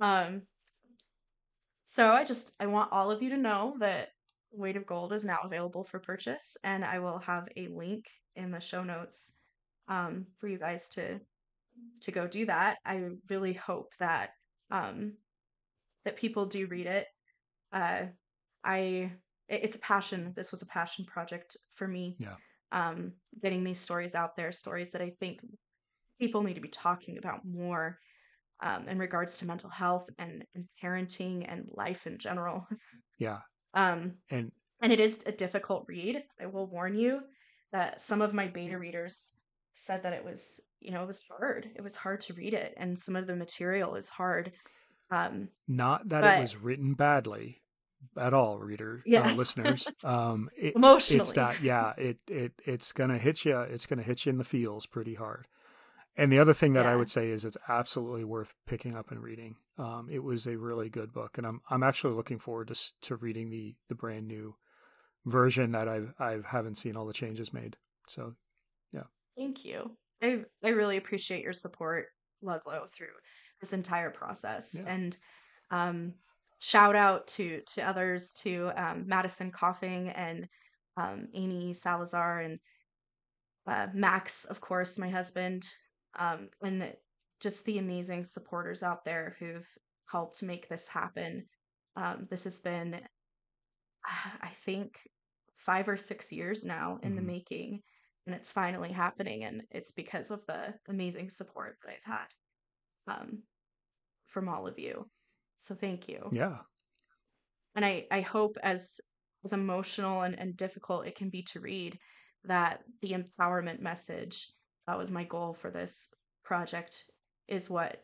[0.00, 0.42] um
[1.82, 4.08] so i just i want all of you to know that
[4.50, 8.50] weight of gold is now available for purchase and i will have a link in
[8.50, 9.34] the show notes
[9.86, 11.20] um for you guys to
[12.00, 14.30] to go do that i really hope that
[14.72, 15.12] um
[16.04, 17.06] that people do read it
[17.72, 18.02] uh
[18.64, 19.12] i
[19.48, 22.34] it's a passion this was a passion project for me Yeah.
[22.74, 25.40] Um getting these stories out there stories that i think
[26.18, 27.98] people need to be talking about more
[28.62, 32.66] um, in regards to mental health and, and parenting and life in general.
[33.18, 33.38] Yeah.
[33.74, 36.22] Um, And and it is a difficult read.
[36.40, 37.22] I will warn you
[37.72, 39.32] that some of my beta readers
[39.74, 41.68] said that it was, you know, it was hard.
[41.74, 44.52] It was hard to read it, and some of the material is hard.
[45.10, 47.60] Um, not that But- it was written badly
[48.18, 49.30] at all, reader Yeah.
[49.30, 49.86] uh, listeners.
[50.04, 54.24] Um it, emotionally, it's that yeah it it it's gonna hit you it's gonna hit
[54.26, 55.46] you in the feels pretty hard
[56.16, 59.22] and the other thing that i would say is it's absolutely worth picking up and
[59.22, 62.92] reading um it was a really good book and i'm i'm actually looking forward to
[63.00, 64.54] to reading the the brand new
[65.26, 67.76] version that i've i haven't seen all the changes made
[68.08, 68.34] so
[68.92, 69.04] yeah.
[69.36, 69.96] Thank you.
[70.22, 72.06] I I really appreciate your support,
[72.42, 73.08] Ludlow, through
[73.60, 74.74] this entire process.
[74.78, 74.84] Yeah.
[74.86, 75.16] And
[75.70, 76.14] um,
[76.64, 80.48] shout out to to others, to um, Madison Coughing and
[80.96, 82.58] um, Amy Salazar and
[83.66, 85.64] uh, Max, of course, my husband,
[86.18, 86.94] um, and
[87.40, 89.68] just the amazing supporters out there who've
[90.10, 91.46] helped make this happen.
[91.96, 93.00] Um, this has been,
[94.42, 95.00] I think,
[95.54, 97.26] five or six years now in the Mhm.
[97.26, 97.82] making
[98.26, 102.26] and it's finally happening and it's because of the amazing support that i've had
[103.14, 103.42] um,
[104.26, 105.10] from all of you
[105.64, 106.28] so thank you.
[106.30, 106.58] Yeah.
[107.74, 109.00] And i i hope as
[109.44, 111.98] as emotional and, and difficult it can be to read
[112.44, 114.50] that the empowerment message
[114.86, 116.08] that was my goal for this
[116.44, 117.04] project
[117.48, 118.02] is what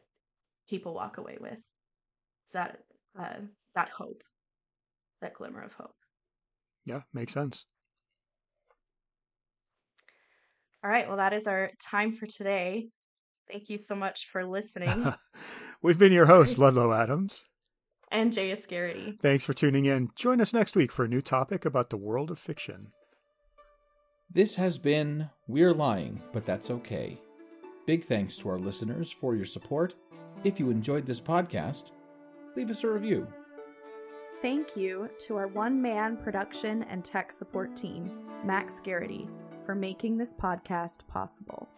[0.68, 1.58] people walk away with.
[2.46, 2.78] Is that
[3.18, 3.40] uh,
[3.74, 4.22] that hope
[5.20, 5.94] that glimmer of hope.
[6.86, 7.66] Yeah makes sense.
[10.82, 11.06] All right.
[11.06, 12.88] Well that is our time for today.
[13.50, 15.12] Thank you so much for listening.
[15.82, 17.44] We've been your host ludlow adams
[18.11, 19.16] and JS Gariety.
[19.20, 22.30] thanks for tuning in join us next week for a new topic about the world
[22.30, 22.88] of fiction
[24.32, 27.18] This has been We're Lying, but That's Okay.
[27.86, 29.94] Big thanks to our listeners for your support.
[30.44, 31.90] If you enjoyed this podcast,
[32.56, 33.26] leave us a review.
[34.40, 38.11] Thank you to our one man production and tech support team,
[38.44, 39.28] Max Gariety,
[39.66, 41.68] for making this podcast possible.